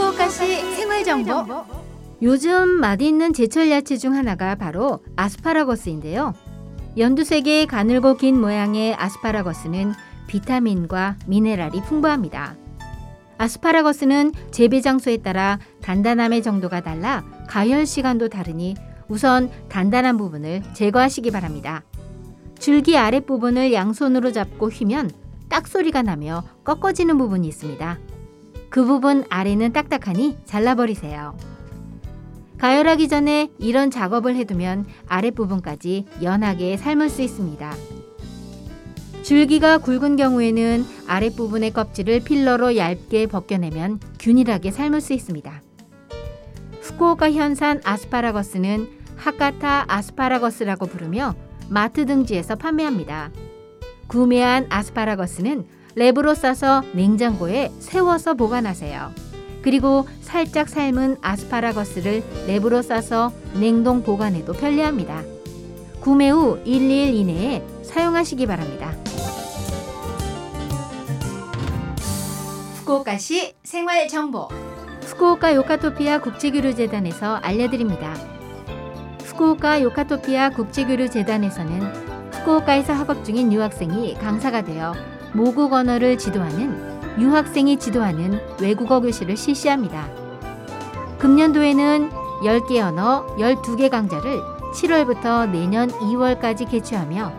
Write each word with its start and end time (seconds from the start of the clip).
후쿠오카시 0.00 0.76
생활 0.76 1.04
정보. 1.04 1.44
요즘 2.22 2.68
맛있는 2.80 3.34
제철 3.34 3.70
야채 3.70 3.98
중 3.98 4.14
하나가 4.14 4.54
바로 4.54 5.00
아스파라거스인데요. 5.16 6.32
연두색의 6.96 7.66
가늘고 7.66 8.16
긴 8.16 8.40
모양의 8.40 8.94
아스파라거스는 8.94 9.92
비타민과 10.26 11.16
미네랄이 11.26 11.82
풍부합니다. 11.82 12.56
아스파라거스는 13.36 14.32
재배 14.50 14.80
장소에 14.80 15.18
따라 15.18 15.58
단단함의 15.82 16.42
정도가 16.42 16.80
달라 16.80 17.24
가열 17.48 17.84
시간도 17.84 18.28
다르니 18.28 18.76
우선 19.08 19.50
단단한 19.68 20.16
부분을 20.16 20.62
제거하시기 20.72 21.30
바랍니다. 21.30 21.82
줄기 22.58 22.96
아랫부분을 22.96 23.72
양손으로 23.72 24.32
잡고 24.32 24.70
휘면 24.70 25.10
딱 25.48 25.66
소리가 25.66 26.02
나며 26.02 26.44
꺾어지는 26.64 27.18
부분이 27.18 27.48
있습니다. 27.48 27.98
그 28.70 28.84
부분 28.84 29.24
아래는 29.28 29.72
딱딱하니 29.72 30.38
잘라버리세요. 30.44 31.36
가열하기 32.58 33.08
전에 33.08 33.50
이런 33.58 33.90
작업을 33.90 34.36
해두면 34.36 34.86
아랫부분까지 35.08 36.06
연하게 36.22 36.76
삶을 36.76 37.08
수 37.08 37.22
있습니다. 37.22 37.74
줄기가 39.22 39.78
굵은 39.78 40.16
경우에는 40.16 40.84
아랫부분의 41.06 41.72
껍질을 41.72 42.20
필러로 42.20 42.76
얇게 42.76 43.26
벗겨내면 43.26 43.98
균일하게 44.18 44.70
삶을 44.70 45.00
수 45.00 45.14
있습니다. 45.14 45.62
후쿠오카 46.80 47.32
현산 47.32 47.80
아스파라거스는 47.84 48.88
하카타 49.16 49.86
아스파라거스라고 49.88 50.86
부르며 50.86 51.34
마트 51.68 52.06
등지에서 52.06 52.56
판매합니다. 52.56 53.30
구매한 54.06 54.66
아스파라거스는 54.70 55.79
랩으로 55.96 56.34
싸서 56.34 56.82
냉장고에 56.92 57.70
세워서 57.78 58.34
보관하세요. 58.34 59.12
그리고 59.62 60.06
살짝 60.20 60.68
삶은 60.68 61.18
아스파라거스를 61.20 62.22
랩으로 62.46 62.82
싸서 62.82 63.32
냉동 63.54 64.02
보관해도 64.02 64.52
편리합니다. 64.54 65.22
구매 66.00 66.30
후 66.30 66.58
1, 66.64 66.80
2일 66.80 67.14
이내에 67.14 67.62
사용하시기 67.82 68.46
바랍니다. 68.46 68.94
후쿠오카시 72.76 73.54
생활 73.62 74.08
정보 74.08 74.48
후쿠오카 75.02 75.54
요카토피아 75.54 76.20
국제교류재단에서 76.20 77.36
알려드립니다. 77.36 78.14
후쿠오카 79.24 79.82
요카토피아 79.82 80.50
국제교류재단에서는 80.50 82.30
후쿠오카에서 82.32 82.92
학업 82.94 83.24
중인 83.24 83.52
유학생이 83.52 84.14
강사가 84.14 84.62
되어 84.62 84.94
모국 85.32 85.72
언어를 85.72 86.18
지도하는 86.18 87.18
유학생이 87.18 87.78
지도하는 87.78 88.40
외국어 88.60 89.00
교실을 89.00 89.36
실시합니다. 89.36 90.08
금년도에는 91.18 92.10
10개 92.42 92.80
언어 92.80 93.26
12개 93.36 93.90
강좌를 93.90 94.40
7월부터 94.74 95.50
내년 95.50 95.88
2월까지 95.88 96.68
개최하며 96.70 97.32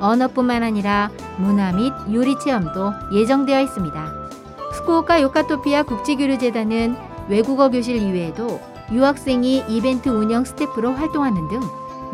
언어뿐만 0.00 0.62
아니라 0.62 1.10
문화 1.38 1.72
및 1.72 1.92
요리 2.12 2.38
체험도 2.38 2.92
예정되어 3.12 3.60
있습니다. 3.62 4.12
후쿠오카 4.72 5.22
요카토피아 5.22 5.84
국제교류재단은 5.84 6.96
외국어 7.28 7.68
교실 7.70 7.96
이외에도 7.96 8.60
유학생이 8.92 9.64
이벤트 9.68 10.08
운영 10.08 10.44
스태프로 10.44 10.92
활동하는 10.92 11.48
등 11.48 11.60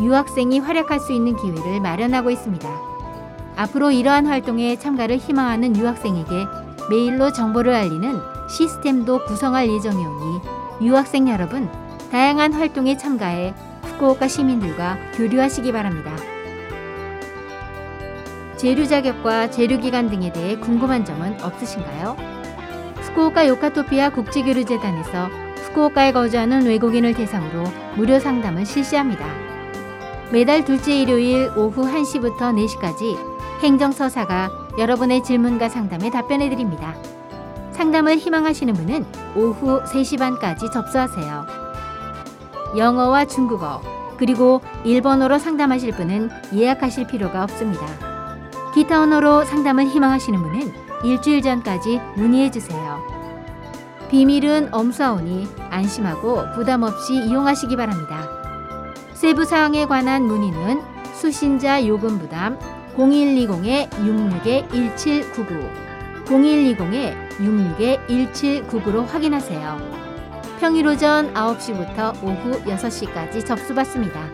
유학생이 0.01 0.59
활약할 0.59 1.01
수 1.01 1.13
있는 1.13 1.37
기회를 1.37 1.81
마련하고 1.81 2.31
있습니다. 2.31 2.92
앞으로 3.57 3.91
이러한 3.91 4.27
활동에 4.27 4.77
참가를 4.77 5.19
희망하는 5.19 5.77
유학생에게 5.77 6.47
메일로 6.91 7.33
정보를 7.33 7.75
알리는 7.75 8.19
시스템도 8.49 9.25
구성할 9.27 9.69
예정이오니 9.69 10.41
유학생 10.83 11.29
여러분 11.29 11.71
다양한 12.11 12.53
활동에 12.53 12.97
참가해 12.97 13.55
후쿠오카 13.83 14.29
시민들과 14.29 14.99
교류하시기 15.15 15.73
바랍니다. 15.73 16.15
재류 18.57 18.87
자격과 18.87 19.51
재류 19.51 19.81
기간 19.81 20.09
등에 20.09 20.33
대해 20.33 20.57
궁금한 20.57 21.05
점은 21.05 21.41
없으신가요? 21.43 22.17
후쿠오카 23.01 23.49
요카토피아 23.49 24.11
국제교류재단에서 24.11 25.29
후쿠오카에 25.67 26.13
거주하는 26.13 26.67
외국인을 26.67 27.15
대상으로 27.15 27.65
무료 27.97 28.19
상담을 28.19 28.67
실시합니다. 28.67 29.27
매달 30.31 30.65
둘째 30.65 30.95
일요일 30.95 31.51
오후 31.57 31.83
1시부터 31.83 32.39
4시까지 32.39 33.32
행정서사가 33.63 34.51
여러분의 34.79 35.23
질문과 35.23 35.69
상담에 35.69 36.11
답변해 36.11 36.49
드립니다. 36.51 36.95
상담을 37.73 38.17
희망하시는 38.17 38.75
분은 38.75 39.07
오후 39.37 39.83
3시 39.85 40.19
반까지 40.19 40.71
접수하세요. 40.73 41.47
영어와 42.77 43.27
중국어, 43.27 43.81
그리고 44.19 44.61
일본어로 44.85 45.39
상담하실 45.39 45.93
분은 45.93 46.31
예약하실 46.55 47.07
필요가 47.07 47.43
없습니다. 47.45 47.87
기타 48.75 49.01
언어로 49.01 49.45
상담을 49.45 49.87
희망하시는 49.87 50.41
분은 50.41 50.73
일주일 51.05 51.43
전까지 51.43 52.01
문의해 52.17 52.51
주세요. 52.51 53.01
비밀은 54.11 54.75
엄수하오니 54.75 55.49
안심하고 55.71 56.53
부담 56.55 56.83
없이 56.83 57.15
이용하시기 57.15 57.77
바랍니다. 57.77 58.29
세부 59.15 59.45
사항에 59.45 59.87
관한 59.87 60.25
문의는 60.25 60.83
수신자 61.15 61.87
요금 61.87 62.19
부담 62.19 62.59
0120-66-1799 62.97 65.93
0120-66-1799로 66.25 69.07
확인하세요. 69.07 70.03
평일 70.61 70.87
오전 70.87 71.35
9시부터 71.35 72.23
오후 72.23 72.63
6시까지 72.65 73.45
접수받습니다. 73.45 74.31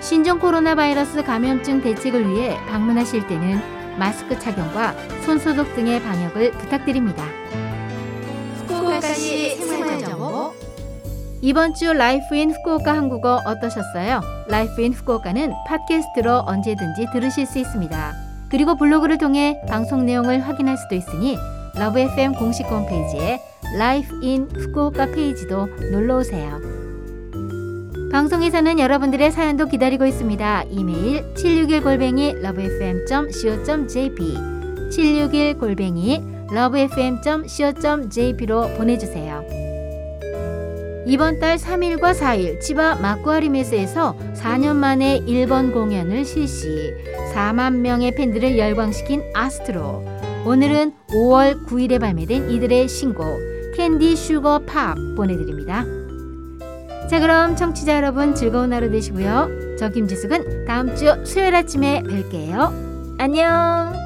신종 0.00 0.38
코로나 0.38 0.74
바이러스 0.74 1.22
감염증 1.22 1.80
대책을 1.80 2.28
위해 2.28 2.58
방문하실 2.68 3.26
때는 3.26 3.58
마스크 3.98 4.38
착용과 4.38 4.94
손소독 5.24 5.74
등의 5.74 6.02
방역을 6.02 6.50
부탁드립니다. 6.52 7.24
후쿠오카시 8.66 9.56
생활정보 9.56 10.63
이번 11.44 11.74
주 11.74 11.92
Life 11.92 12.34
in 12.34 12.50
Fukuoka 12.52 12.96
한국어 12.96 13.38
어떠셨어요? 13.44 14.22
Life 14.48 14.80
in 14.80 14.94
Fukuoka는 14.94 15.52
팟캐스트로 15.66 16.44
언제든지 16.46 17.08
들으실 17.12 17.44
수 17.44 17.58
있습니다. 17.58 18.14
그리고 18.48 18.76
블로그를 18.76 19.18
통해 19.18 19.60
방송 19.68 20.06
내용을 20.06 20.40
확인할 20.40 20.78
수도 20.78 20.94
있으니 20.94 21.36
Love 21.74 21.98
FM 21.98 22.32
공식 22.36 22.64
홈페이지에 22.64 23.42
Life 23.76 24.18
in 24.22 24.48
Fukuoka 24.56 25.12
페이지도 25.12 25.66
놀러 25.92 26.20
오세요. 26.20 26.58
방송에서는 28.10 28.78
여러분들의 28.78 29.30
사연도 29.30 29.66
기다리고 29.66 30.06
있습니다. 30.06 30.62
이메일 30.70 31.34
761골뱅이 31.34 32.42
lovefm.co.jp 32.42 34.34
761골뱅이 34.88 36.54
lovefm.co.jp로 36.54 38.76
보내주세요. 38.78 39.63
이번 41.06 41.38
달 41.38 41.56
3일과 41.56 42.14
4일 42.14 42.60
치바 42.60 42.96
마쿠아리메스에서 42.96 44.16
4년 44.34 44.76
만에 44.76 45.22
일본 45.26 45.72
공연을 45.72 46.24
실시 46.24 46.94
4만 47.34 47.76
명의 47.76 48.14
팬들을 48.14 48.56
열광시킨 48.56 49.22
아스트로 49.34 50.04
오늘은 50.46 50.92
5월 51.08 51.66
9일에 51.66 52.00
발매된 52.00 52.50
이들의 52.50 52.88
신곡 52.88 53.40
Candy 53.76 54.16
Sugar 54.16 54.60
Pop 54.60 54.94
보내드립니다. 55.16 55.84
자 57.10 57.20
그럼 57.20 57.54
청취자 57.56 57.96
여러분 57.96 58.34
즐거운 58.34 58.72
하루 58.72 58.90
되시고요. 58.90 59.76
저 59.78 59.90
김지숙은 59.90 60.64
다음 60.64 60.94
주 60.96 61.22
수요일 61.24 61.54
아침에 61.54 62.02
뵐게요. 62.02 63.18
안녕 63.18 64.03